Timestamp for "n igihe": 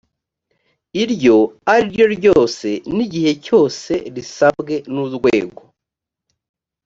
2.95-3.31